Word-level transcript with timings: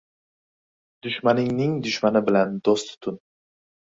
—Dushmaningning 1.07 1.75
dushmani 1.87 2.23
bilan 2.29 2.57
do‘st 2.69 2.89
tutin. 2.95 3.21